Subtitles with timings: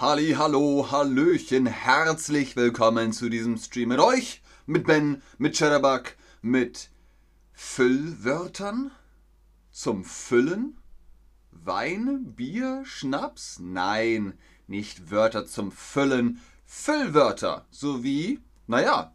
[0.00, 6.88] Halli, hallo, hallöchen, herzlich willkommen zu diesem Stream mit euch, mit Ben, mit Chatterbug, mit
[7.52, 8.92] Füllwörtern
[9.70, 10.78] zum Füllen?
[11.50, 13.58] Wein, Bier, Schnaps?
[13.60, 14.32] Nein,
[14.66, 19.12] nicht Wörter zum Füllen, Füllwörter sowie, naja,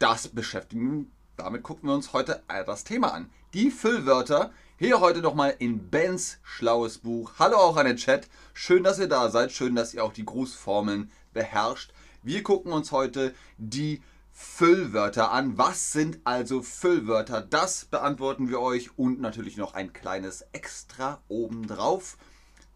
[0.00, 3.30] das beschäftigen, damit gucken wir uns heute das Thema an.
[3.54, 7.32] Die Füllwörter, hier heute nochmal in Bens schlaues Buch.
[7.40, 8.28] Hallo auch an den Chat.
[8.54, 9.50] Schön, dass ihr da seid.
[9.50, 11.92] Schön, dass ihr auch die Grußformeln beherrscht.
[12.22, 14.00] Wir gucken uns heute die
[14.32, 15.58] Füllwörter an.
[15.58, 17.42] Was sind also Füllwörter?
[17.42, 22.16] Das beantworten wir euch und natürlich noch ein kleines Extra obendrauf.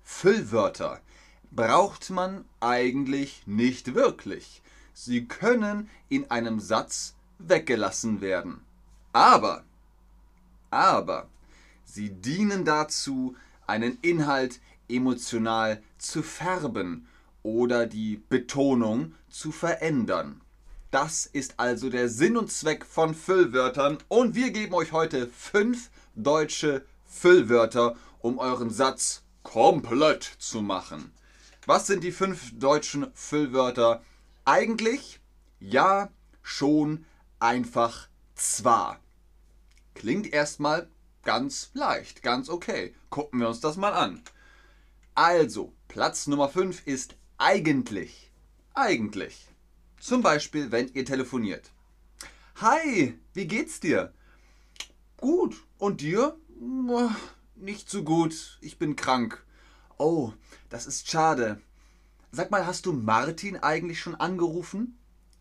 [0.02, 1.00] Füllwörter
[1.52, 4.60] braucht man eigentlich nicht wirklich.
[4.92, 8.64] Sie können in einem Satz weggelassen werden.
[9.12, 9.62] Aber,
[10.70, 11.28] aber,
[11.95, 17.06] Sie dienen dazu, einen Inhalt emotional zu färben
[17.42, 20.41] oder die Betonung zu verändern.
[20.91, 25.91] Das ist also der Sinn und Zweck von Füllwörtern und wir geben euch heute fünf
[26.14, 31.12] deutsche Füllwörter, um euren Satz komplett zu machen.
[31.66, 34.03] Was sind die fünf deutschen Füllwörter?
[34.47, 35.20] Eigentlich,
[35.61, 36.09] ja,
[36.42, 37.05] schon,
[37.38, 38.98] einfach, zwar.
[39.92, 40.88] Klingt erstmal
[41.23, 42.95] ganz leicht, ganz okay.
[43.11, 44.23] Gucken wir uns das mal an.
[45.15, 48.31] Also, Platz Nummer 5 ist eigentlich.
[48.75, 49.48] Eigentlich.
[50.00, 51.70] Zum Beispiel, wenn ihr telefoniert.
[52.56, 54.12] Hi, wie geht's dir?
[55.17, 55.56] Gut.
[55.78, 56.37] Und dir?
[57.56, 58.59] Nicht so gut.
[58.61, 59.45] Ich bin krank.
[59.98, 60.33] Oh,
[60.70, 61.61] das ist schade.
[62.31, 64.98] Sag mal, hast du Martin eigentlich schon angerufen?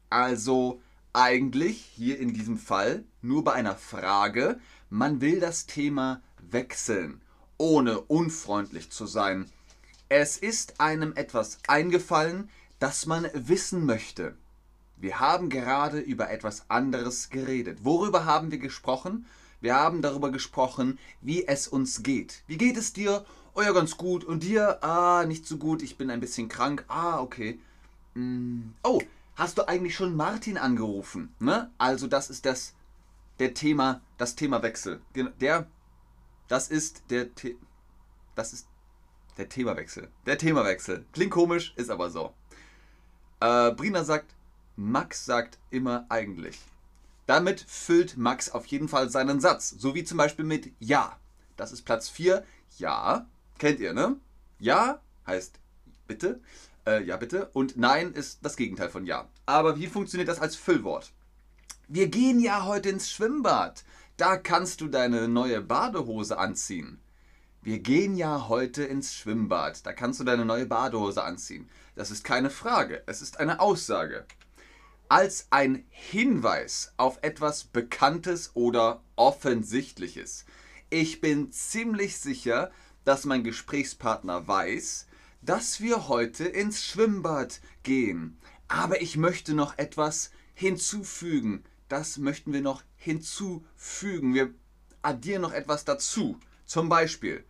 [0.10, 0.82] Also,
[1.14, 4.60] eigentlich hier in diesem Fall nur bei einer Frage,
[4.92, 7.22] man will das Thema wechseln,
[7.58, 9.50] ohne unfreundlich zu sein.
[10.10, 14.36] Es ist einem etwas eingefallen, das man wissen möchte.
[14.98, 17.86] Wir haben gerade über etwas anderes geredet.
[17.86, 19.26] Worüber haben wir gesprochen?
[19.62, 22.44] Wir haben darüber gesprochen, wie es uns geht.
[22.48, 23.26] Wie geht es dir?
[23.56, 24.26] Oh ja, ganz gut.
[24.26, 24.84] Und dir?
[24.84, 25.82] Ah, nicht so gut.
[25.84, 26.84] Ich bin ein bisschen krank.
[26.90, 27.60] Ah, okay.
[28.16, 28.74] Hm.
[28.84, 29.02] Oh,
[29.36, 31.34] hast du eigentlich schon Martin angerufen?
[31.40, 31.72] Ne?
[31.78, 32.74] Also das ist das
[33.42, 35.02] der Thema, das Thema Wechsel.
[35.16, 35.66] Der,
[36.48, 37.58] das ist der, The
[38.36, 38.68] das ist
[39.38, 40.10] der Themawechsel.
[40.28, 41.06] Der Themawechsel.
[41.12, 42.36] Klingt komisch, ist aber so.
[43.40, 44.36] Äh, Brina sagt,
[44.76, 46.60] Max sagt immer eigentlich.
[47.26, 49.72] Damit füllt Max auf jeden Fall seinen Satz.
[49.72, 51.18] So wie zum Beispiel mit Ja.
[51.58, 52.46] Das ist Platz 4.
[52.78, 53.26] Ja.
[53.58, 54.18] Kennt ihr, ne?
[54.60, 55.60] Ja heißt
[56.08, 56.42] bitte.
[56.86, 57.50] Äh, ja, bitte.
[57.54, 59.28] Und Nein ist das Gegenteil von Ja.
[59.48, 61.12] Aber wie funktioniert das als Füllwort?
[61.94, 63.84] Wir gehen ja heute ins Schwimmbad.
[64.16, 67.02] Da kannst du deine neue Badehose anziehen.
[67.62, 69.86] Wir gehen ja heute ins Schwimmbad.
[69.86, 71.70] Da kannst du deine neue Badehose anziehen.
[71.96, 74.26] Das ist keine Frage, es ist eine Aussage.
[75.10, 80.46] Als ein Hinweis auf etwas Bekanntes oder Offensichtliches.
[80.90, 82.72] Ich bin ziemlich sicher,
[83.04, 85.08] dass mein Gesprächspartner weiß,
[85.42, 88.38] dass wir heute ins Schwimmbad gehen.
[88.70, 94.34] Aber ich möchte noch etwas hinzufügen das möchten wir noch hinzufügen.
[94.34, 94.54] Wir
[95.02, 96.40] addieren noch etwas dazu.
[96.66, 97.44] Zum Beispiel,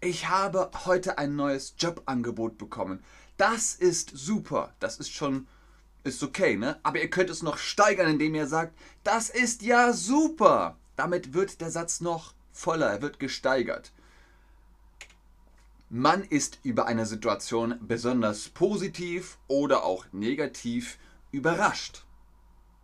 [0.00, 3.04] ich habe heute ein neues Jobangebot bekommen.
[3.36, 4.74] Das ist super.
[4.80, 5.46] Das ist schon,
[6.02, 6.80] ist okay, ne?
[6.82, 10.78] Aber ihr könnt es noch steigern, indem ihr sagt, das ist ja super.
[10.96, 13.92] Damit wird der Satz noch voller, er wird gesteigert.
[15.90, 20.98] Man ist über eine Situation besonders positiv oder auch negativ
[21.32, 22.04] überrascht.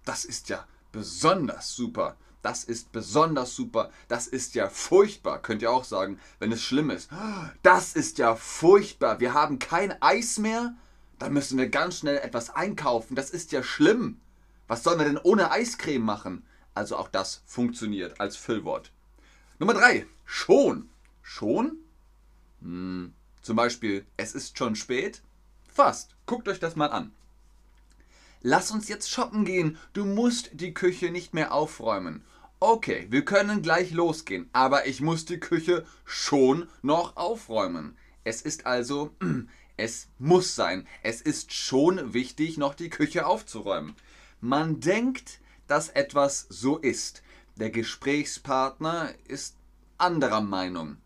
[0.05, 2.17] Das ist ja besonders super.
[2.43, 3.91] Das ist besonders super.
[4.09, 7.11] Das ist ja furchtbar, könnt ihr auch sagen, wenn es schlimm ist.
[7.63, 9.21] Das ist ja furchtbar.
[9.21, 10.75] Wir haben kein Eis mehr.
[11.19, 13.15] Da müssen wir ganz schnell etwas einkaufen.
[13.15, 14.21] Das ist ja schlimm.
[14.69, 16.47] Was sollen wir denn ohne Eiscreme machen?
[16.75, 18.91] Also auch das funktioniert als Füllwort.
[19.59, 20.07] Nummer 3.
[20.25, 20.89] Schon.
[21.21, 21.77] Schon?
[22.63, 23.13] Hm,
[23.43, 25.23] zum Beispiel, es ist schon spät.
[25.69, 26.17] Fast.
[26.25, 27.13] Guckt euch das mal an.
[28.43, 29.77] Lass uns jetzt shoppen gehen.
[29.93, 32.25] Du musst die Küche nicht mehr aufräumen.
[32.59, 37.97] Okay, wir können gleich losgehen, aber ich muss die Küche schon noch aufräumen.
[38.25, 39.15] Es ist also,
[39.77, 40.87] es muss sein.
[41.03, 43.95] Es ist schon wichtig, noch die Küche aufzuräumen.
[44.41, 47.23] Man denkt, dass etwas so ist.
[47.57, 49.57] Der Gesprächspartner ist
[49.99, 50.97] anderer Meinung.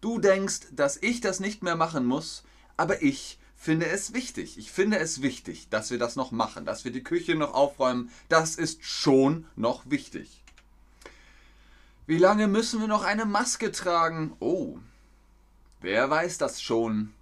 [0.00, 2.44] Du denkst, dass ich das nicht mehr machen muss,
[2.76, 4.58] aber ich finde es wichtig.
[4.58, 8.10] Ich finde es wichtig, dass wir das noch machen, dass wir die Küche noch aufräumen.
[8.28, 10.42] Das ist schon noch wichtig.
[12.06, 14.36] Wie lange müssen wir noch eine Maske tragen?
[14.38, 14.78] Oh,
[15.80, 17.14] wer weiß das schon?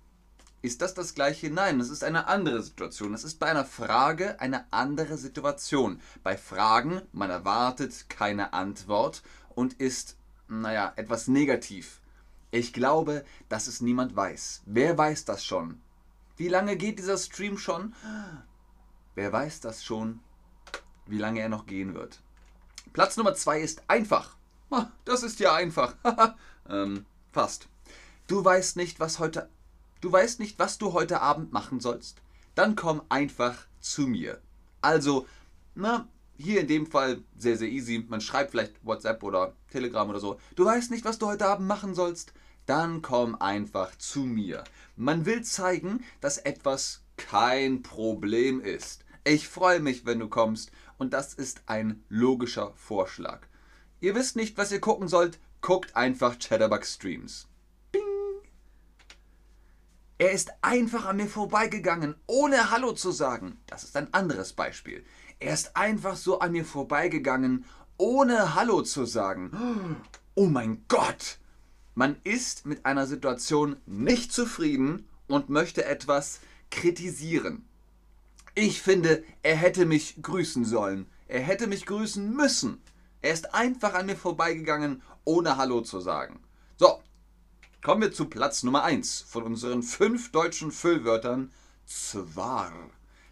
[0.63, 1.49] Ist das das gleiche?
[1.49, 3.15] Nein, es ist eine andere Situation.
[3.15, 6.01] Es ist bei einer Frage eine andere Situation.
[6.25, 9.23] Bei Fragen, man erwartet keine Antwort
[9.55, 10.17] und ist,
[10.49, 12.01] naja, etwas negativ.
[12.51, 14.63] Ich glaube, dass es niemand weiß.
[14.67, 15.81] Wer weiß das schon?
[16.37, 17.95] Wie lange geht dieser Stream schon?
[19.15, 20.21] Wer weiß das schon,
[21.07, 22.21] wie lange er noch gehen wird?
[22.93, 24.37] Platz Nummer zwei ist einfach.
[25.05, 25.95] Das ist ja einfach.
[26.69, 27.69] ähm, fast.
[28.27, 29.51] Du weißt nicht, was heute.
[30.01, 32.23] Du weißt nicht, was du heute Abend machen sollst?
[32.55, 34.41] Dann komm einfach zu mir.
[34.81, 35.27] Also,
[35.75, 38.05] na, hier in dem Fall sehr, sehr easy.
[38.09, 40.41] Man schreibt vielleicht WhatsApp oder Telegram oder so.
[40.57, 42.33] Du weißt nicht, was du heute Abend machen sollst?
[42.67, 44.65] Dann komm einfach zu mir.
[44.97, 49.05] Man will zeigen, dass etwas kein Problem ist.
[49.25, 53.41] Ich freue mich, wenn du kommst und das ist ein logischer Vorschlag.
[54.01, 55.39] Ihr wisst nicht, was ihr gucken sollt?
[55.61, 57.49] Guckt einfach Chatterbug Streams.
[57.93, 58.03] Bing!
[60.19, 63.61] Er ist einfach an mir vorbeigegangen, ohne Hallo zu sagen.
[63.67, 65.05] Das ist ein anderes Beispiel.
[65.39, 67.65] Er ist einfach so an mir vorbeigegangen,
[67.97, 69.97] ohne Hallo zu sagen.
[70.35, 71.39] Oh mein Gott!
[71.95, 76.41] Man ist mit einer Situation nicht zufrieden und möchte etwas
[76.71, 77.67] kritisieren.
[78.55, 81.07] Ich finde, er hätte mich grüßen sollen.
[81.29, 82.83] Er hätte mich grüßen müssen.
[83.21, 86.41] Er ist einfach an mir vorbeigegangen, ohne Hallo zu sagen.
[86.77, 87.01] So,
[87.83, 91.51] kommen wir zu Platz Nummer 1 von unseren fünf deutschen Füllwörtern.
[91.87, 92.73] Zwar.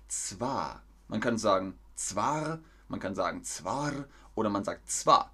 [0.08, 0.82] Zwar.
[1.08, 3.92] Man kann sagen zwar, man kann sagen zwar
[4.34, 5.32] oder man sagt zwar,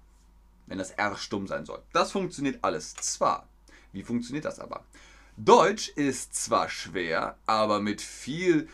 [0.67, 1.81] wenn das R stumm sein soll.
[1.93, 2.93] Das funktioniert alles.
[2.95, 3.47] Zwar.
[3.91, 4.83] Wie funktioniert das aber?
[5.37, 8.67] Deutsch ist zwar schwer, aber mit viel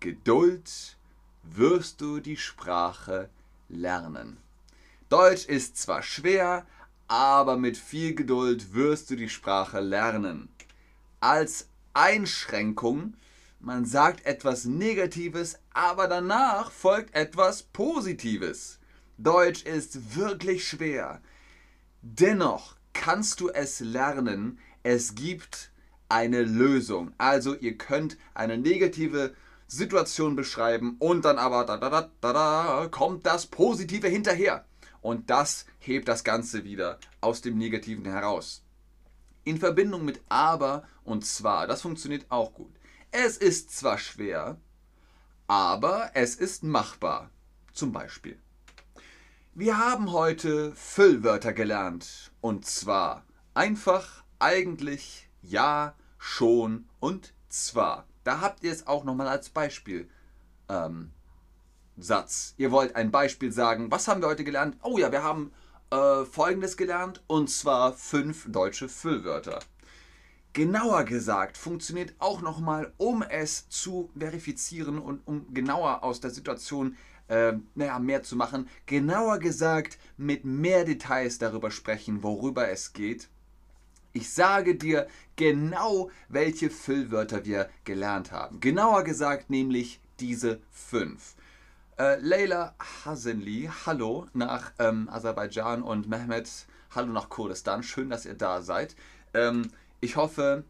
[0.00, 0.96] Geduld
[1.42, 3.30] wirst du die Sprache
[3.68, 4.38] lernen.
[5.08, 6.66] Deutsch ist zwar schwer,
[7.06, 10.48] aber mit viel Geduld wirst du die Sprache lernen.
[11.20, 13.14] Als Einschränkung,
[13.60, 18.79] man sagt etwas Negatives, aber danach folgt etwas Positives.
[19.22, 21.20] Deutsch ist wirklich schwer.
[22.00, 24.58] Dennoch kannst du es lernen.
[24.82, 25.70] Es gibt
[26.08, 27.12] eine Lösung.
[27.18, 29.34] Also ihr könnt eine negative
[29.66, 34.64] Situation beschreiben und dann aber da, da, da, da, da, kommt das Positive hinterher.
[35.02, 38.62] Und das hebt das Ganze wieder aus dem Negativen heraus.
[39.44, 42.72] In Verbindung mit aber und zwar, das funktioniert auch gut.
[43.10, 44.56] Es ist zwar schwer,
[45.46, 47.30] aber es ist machbar.
[47.74, 48.38] Zum Beispiel.
[49.54, 52.30] Wir haben heute Füllwörter gelernt.
[52.40, 58.06] Und zwar einfach, eigentlich, ja, schon und zwar.
[58.22, 60.08] Da habt ihr es auch nochmal als Beispiel.
[60.68, 61.10] Ähm,
[61.98, 62.54] Satz.
[62.58, 63.90] Ihr wollt ein Beispiel sagen.
[63.90, 64.76] Was haben wir heute gelernt?
[64.84, 65.52] Oh ja, wir haben
[65.90, 67.20] äh, Folgendes gelernt.
[67.26, 69.58] Und zwar fünf deutsche Füllwörter.
[70.52, 76.96] Genauer gesagt funktioniert auch nochmal, um es zu verifizieren und um genauer aus der Situation
[77.30, 78.68] äh, naja, mehr zu machen.
[78.86, 83.28] Genauer gesagt, mit mehr Details darüber sprechen, worüber es geht.
[84.12, 85.06] Ich sage dir
[85.36, 88.58] genau, welche Füllwörter wir gelernt haben.
[88.58, 91.36] Genauer gesagt nämlich diese fünf.
[91.96, 92.74] Äh, Leila
[93.04, 97.84] Hasenli, hallo nach ähm, Aserbaidschan und Mehmet, hallo nach Kurdistan.
[97.84, 98.96] Schön, dass ihr da seid.
[99.32, 100.64] Ähm, ich hoffe,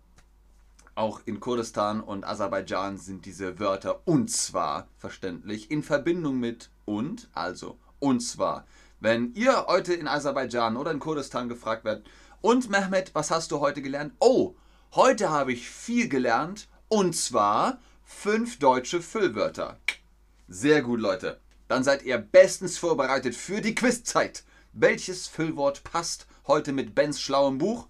[1.01, 7.31] auch in Kurdistan und Aserbaidschan sind diese Wörter und zwar verständlich in Verbindung mit und,
[7.33, 8.67] also und zwar.
[9.01, 12.07] Wenn ihr heute in Aserbaidschan oder in Kurdistan gefragt werdet,
[12.43, 14.13] und Mehmet, was hast du heute gelernt?
[14.19, 14.55] Oh,
[14.95, 19.79] heute habe ich viel gelernt und zwar fünf deutsche Füllwörter.
[20.49, 21.41] Sehr gut, Leute.
[21.69, 24.45] Dann seid ihr bestens vorbereitet für die Quizzeit.
[24.75, 27.89] Welches Füllwort passt heute mit Bens schlauem Buch?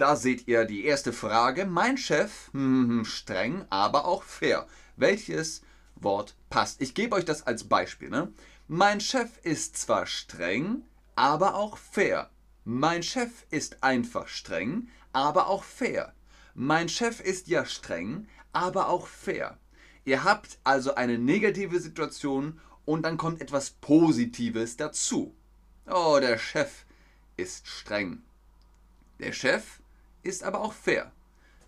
[0.00, 1.66] Da seht ihr die erste Frage.
[1.66, 4.66] Mein Chef, hm, streng, aber auch fair.
[4.96, 5.60] Welches
[5.94, 6.80] Wort passt?
[6.80, 8.08] Ich gebe euch das als Beispiel.
[8.08, 8.32] Ne?
[8.66, 10.84] Mein Chef ist zwar streng,
[11.16, 12.30] aber auch fair.
[12.64, 16.14] Mein Chef ist einfach streng, aber auch fair.
[16.54, 19.58] Mein Chef ist ja streng, aber auch fair.
[20.06, 25.34] Ihr habt also eine negative Situation und dann kommt etwas Positives dazu.
[25.86, 26.86] Oh, der Chef
[27.36, 28.22] ist streng.
[29.18, 29.79] Der Chef
[30.22, 31.12] ist aber auch fair.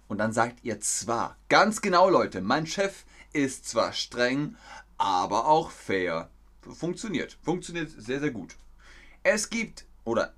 [0.09, 4.57] Und dann sagt ihr zwar, ganz genau Leute, mein Chef ist zwar streng,
[4.99, 6.29] aber auch fair.
[6.61, 7.39] Funktioniert.
[7.43, 8.57] Funktioniert sehr, sehr gut.
[9.23, 10.33] Es gibt, oder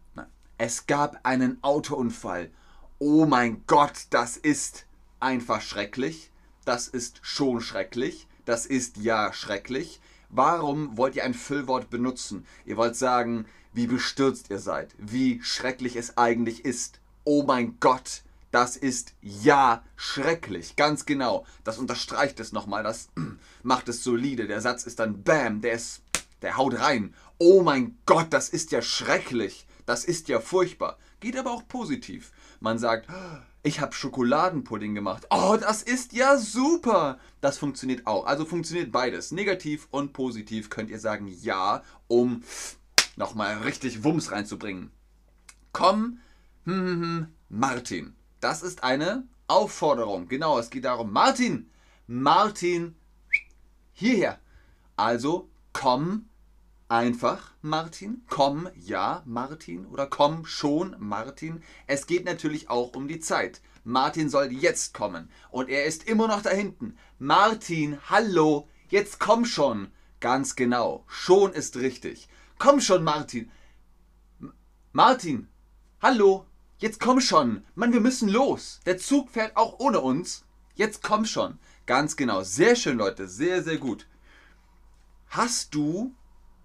[0.58, 2.50] es gab einen Autounfall.
[2.98, 4.86] Oh mein Gott, das ist
[5.20, 6.30] einfach schrecklich.
[6.64, 8.28] Das ist schon schrecklich.
[8.44, 10.00] Das ist ja schrecklich.
[10.28, 12.46] Warum wollt ihr ein Füllwort benutzen?
[12.64, 17.00] Ihr wollt sagen, wie bestürzt ihr seid, wie schrecklich es eigentlich ist.
[17.24, 21.44] Oh mein Gott, Das ist ja schrecklich, ganz genau.
[21.64, 23.08] Das unterstreicht es nochmal, das
[23.64, 24.46] macht es solide.
[24.46, 26.02] Der Satz ist dann Bam, der ist,
[26.40, 27.14] der haut rein.
[27.38, 29.66] Oh mein Gott, das ist ja schrecklich.
[29.86, 30.98] Das ist ja furchtbar.
[31.18, 32.30] Geht aber auch positiv.
[32.60, 33.08] Man sagt,
[33.64, 35.26] ich habe Schokoladenpudding gemacht.
[35.30, 37.18] Oh, das ist ja super.
[37.40, 38.24] Das funktioniert auch.
[38.26, 39.32] Also funktioniert beides.
[39.32, 42.44] Negativ und positiv könnt ihr sagen ja, um
[43.16, 44.92] nochmal richtig Wumms reinzubringen.
[45.72, 46.20] Komm,
[46.64, 48.14] Martin.
[48.40, 50.28] Das ist eine Aufforderung.
[50.28, 51.70] Genau, es geht darum, Martin,
[52.06, 52.94] Martin,
[53.92, 54.38] hierher.
[54.96, 56.28] Also komm
[56.88, 58.22] einfach, Martin.
[58.28, 59.86] Komm, ja, Martin.
[59.86, 61.62] Oder komm schon, Martin.
[61.86, 63.60] Es geht natürlich auch um die Zeit.
[63.84, 65.30] Martin soll jetzt kommen.
[65.50, 66.96] Und er ist immer noch da hinten.
[67.18, 69.90] Martin, hallo, jetzt komm schon.
[70.20, 71.04] Ganz genau.
[71.06, 72.28] Schon ist richtig.
[72.58, 73.50] Komm schon, Martin.
[74.40, 74.52] M
[74.92, 75.48] Martin,
[76.00, 76.46] hallo,
[76.78, 77.64] Jetzt komm schon.
[77.74, 78.80] Mann, wir müssen los.
[78.84, 80.44] Der Zug fährt auch ohne uns.
[80.74, 81.58] Jetzt komm schon.
[81.86, 82.42] Ganz genau.
[82.42, 83.28] Sehr schön, Leute.
[83.28, 84.06] Sehr, sehr gut.
[85.28, 86.14] Hast du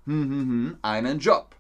[0.06, 1.56] hm, hm, hm, einen Job?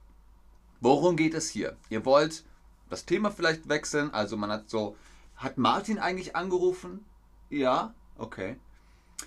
[0.81, 1.77] Worum geht es hier?
[1.89, 2.43] Ihr wollt
[2.89, 4.11] das Thema vielleicht wechseln.
[4.13, 4.95] Also man hat so,
[5.35, 7.05] hat Martin eigentlich angerufen?
[7.49, 8.57] Ja, okay.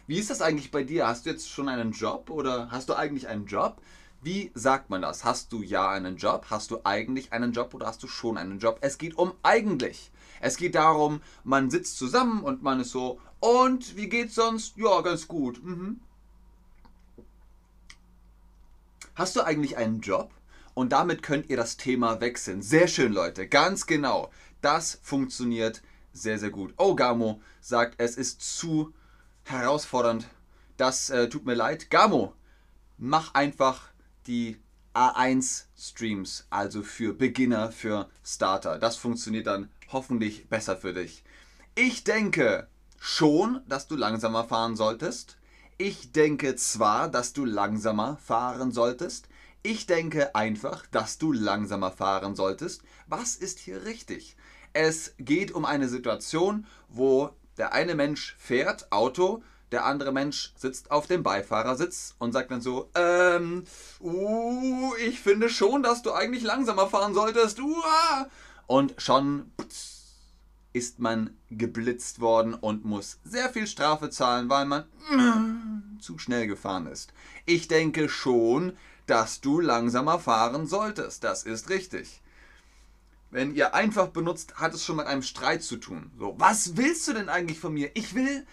[0.07, 1.07] Wie ist das eigentlich bei dir?
[1.07, 3.81] Hast du jetzt schon einen Job oder hast du eigentlich einen Job?
[4.23, 5.25] Wie sagt man das?
[5.25, 6.47] Hast du ja einen Job?
[6.49, 8.79] Hast du eigentlich einen Job oder hast du schon einen Job?
[8.81, 10.13] Es geht um eigentlich.
[10.41, 14.77] Es geht darum, man sitzt zusammen und man ist so, und wie geht's sonst?
[14.77, 15.63] Ja, ganz gut.
[15.65, 16.01] Mhm.
[19.17, 20.31] Hast du eigentlich einen Job?
[20.75, 22.63] Und damit könnt ihr das Thema wechseln.
[22.63, 23.49] Sehr schön, Leute.
[23.49, 24.31] Ganz genau.
[24.61, 26.75] Das funktioniert sehr, sehr gut.
[26.77, 28.95] Oh, Gamo sagt, es ist zu
[29.45, 30.29] herausfordernd.
[30.77, 31.91] Das äh, tut mir leid.
[31.91, 32.35] Gamo,
[32.99, 33.92] mach einfach
[34.27, 34.61] die
[34.95, 38.79] A1 Streams, also für Beginner, für Starter.
[38.79, 41.25] Das funktioniert dann hoffentlich besser für dich.
[41.75, 45.39] Ich denke schon, dass du langsamer fahren solltest.
[45.79, 49.29] Ich denke zwar, dass du langsamer fahren solltest.
[49.63, 52.83] Ich denke einfach, dass du langsamer fahren solltest.
[53.07, 54.37] Was ist hier richtig?
[54.73, 60.91] Es geht um eine Situation, wo der eine Mensch fährt Auto, der andere Mensch sitzt
[60.91, 63.65] auf dem Beifahrersitz und sagt dann so, ähm,
[64.01, 67.61] uh, ich finde schon, dass du eigentlich langsamer fahren solltest.
[67.61, 67.75] Uh,
[68.67, 69.51] und schon
[70.73, 76.47] ist man geblitzt worden und muss sehr viel Strafe zahlen, weil man mm, zu schnell
[76.47, 77.13] gefahren ist.
[77.45, 78.77] Ich denke schon,
[79.07, 81.25] dass du langsamer fahren solltest.
[81.25, 82.23] Das ist richtig.
[83.31, 86.11] Wenn ihr einfach benutzt, hat es schon mit einem Streit zu tun.
[86.19, 87.91] So, was willst du denn eigentlich von mir?
[87.95, 88.47] Ich will,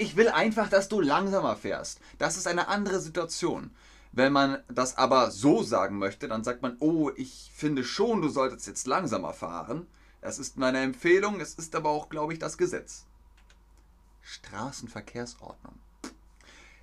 [0.00, 2.00] ich will einfach, dass du langsamer fährst.
[2.18, 3.70] Das ist eine andere Situation.
[4.12, 8.28] Wenn man das aber so sagen möchte, dann sagt man, oh, ich finde schon, du
[8.28, 9.86] solltest jetzt langsamer fahren.
[10.22, 13.04] Das ist meine Empfehlung, es ist aber auch, glaube ich, das Gesetz.
[14.22, 15.74] Straßenverkehrsordnung.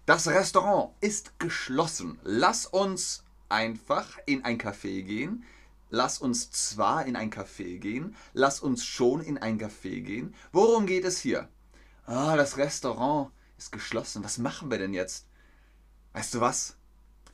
[0.06, 2.20] Das Restaurant ist geschlossen.
[2.24, 5.44] Lass uns einfach in ein Café gehen.
[5.90, 10.36] Lass uns zwar in ein Café gehen, lass uns schon in ein Café gehen.
[10.52, 11.48] Worum geht es hier?
[12.08, 14.24] Ah, das Restaurant ist geschlossen.
[14.24, 15.28] Was machen wir denn jetzt?
[16.14, 16.78] Weißt du was?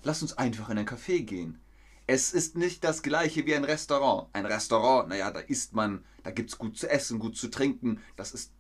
[0.03, 1.61] Lass uns einfach in ein Café gehen.
[2.05, 4.27] Es ist nicht das gleiche wie ein Restaurant.
[4.33, 8.01] Ein Restaurant, naja, da isst man, da gibt es gut zu essen, gut zu trinken.
[8.17, 8.51] Das ist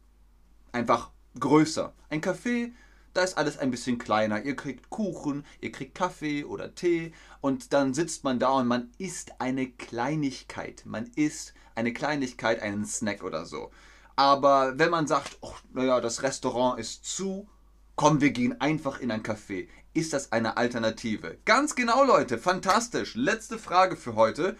[0.71, 1.93] einfach größer.
[2.09, 2.71] Ein Café,
[3.13, 4.43] da ist alles ein bisschen kleiner.
[4.43, 8.91] Ihr kriegt Kuchen, ihr kriegt Kaffee oder Tee und dann sitzt man da und man
[8.97, 10.83] isst eine Kleinigkeit.
[10.85, 13.71] Man isst eine Kleinigkeit, einen Snack oder so.
[14.15, 17.47] Aber wenn man sagt, oh, naja, das Restaurant ist zu,
[17.95, 21.37] komm, wir gehen einfach in ein Café, ist das eine Alternative?
[21.45, 23.15] Ganz genau, Leute, fantastisch.
[23.15, 24.57] Letzte Frage für heute.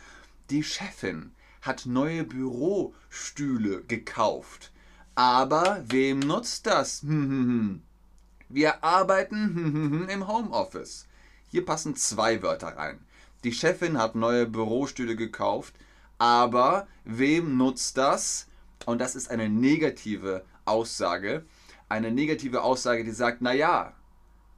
[0.50, 4.72] Die Chefin hat neue Bürostühle gekauft.
[5.16, 7.04] Aber wem nutzt das?
[8.50, 11.08] Wir arbeiten im Homeoffice.
[11.50, 13.00] Hier passen zwei Wörter rein.
[13.44, 15.74] Die Chefin hat neue Bürostühle gekauft,
[16.18, 18.48] aber wem nutzt das?
[18.86, 21.46] Und das ist eine negative Aussage.
[21.90, 23.94] Eine negative Aussage, die sagt, naja,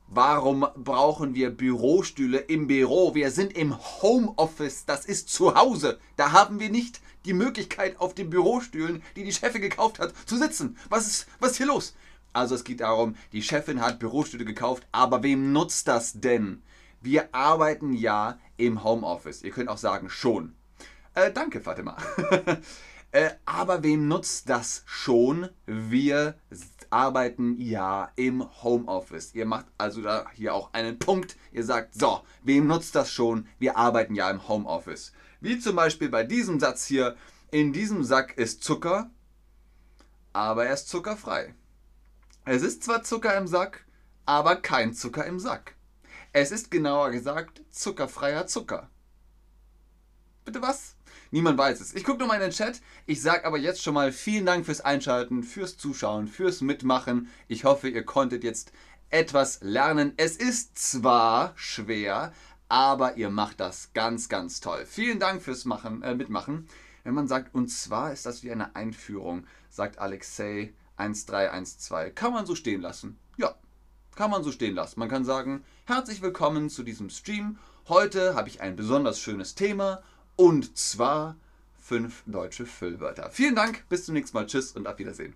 [0.07, 3.15] warum brauchen wir Bürostühle im Büro?
[3.15, 5.99] Wir sind im Homeoffice, das ist zu Hause.
[6.15, 10.37] Da haben wir nicht die Möglichkeit, auf den Bürostühlen, die die Chefin gekauft hat, zu
[10.37, 10.77] sitzen.
[10.89, 11.95] Was ist, was ist hier los?
[12.33, 16.61] Also es geht darum, die Chefin hat Bürostühle gekauft, aber wem nutzt das denn?
[17.01, 19.43] Wir arbeiten ja im Homeoffice.
[19.43, 20.53] Ihr könnt auch sagen, schon.
[21.13, 21.95] Äh, danke, Fatima.
[23.15, 25.47] Äh, aber wem nutzt das schon?
[25.65, 26.35] Wir
[26.89, 29.33] arbeiten ja im Homeoffice.
[29.33, 31.37] Ihr macht also da hier auch einen Punkt.
[31.53, 33.47] Ihr sagt, so, wem nutzt das schon?
[33.57, 35.13] Wir arbeiten ja im Homeoffice.
[35.39, 37.15] Wie zum Beispiel bei diesem Satz hier,
[37.51, 39.09] in diesem Sack ist Zucker.
[40.33, 41.55] aber er ist zuckerfrei.
[42.43, 43.85] Es ist zwar Zucker im Sack,
[44.25, 45.75] aber kein Zucker im Sack.
[46.33, 48.89] Es ist genauer gesagt zuckerfreier Zucker.
[50.43, 50.94] Bitte was?
[51.35, 51.93] Niemand weiß es.
[51.93, 52.79] Ich gucke nochmal in den Chat.
[53.05, 57.27] Ich sage aber jetzt schon mal vielen Dank fürs Einschalten, fürs Zuschauen, fürs Mitmachen.
[57.49, 58.71] Ich hoffe, ihr konntet jetzt
[59.09, 60.13] etwas lernen.
[60.15, 62.31] Es ist zwar schwer,
[62.69, 64.85] aber ihr macht das ganz, ganz toll.
[64.85, 66.69] Vielen Dank fürs Machen, äh, Mitmachen.
[67.03, 72.15] Wenn man sagt, und zwar ist das wie eine Einführung, sagt Alexei 1312.
[72.15, 73.19] Kann man so stehen lassen.
[73.35, 73.55] Ja,
[74.15, 75.01] kann man so stehen lassen.
[75.01, 77.57] Man kann sagen, herzlich willkommen zu diesem Stream.
[77.89, 80.01] Heute habe ich ein besonders schönes Thema
[80.35, 81.35] und zwar
[81.81, 83.29] fünf deutsche Füllwörter.
[83.31, 84.47] Vielen Dank, bis zum nächsten Mal.
[84.47, 85.35] Tschüss und auf Wiedersehen.